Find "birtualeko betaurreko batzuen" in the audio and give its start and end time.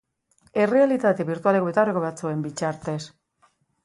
1.27-2.41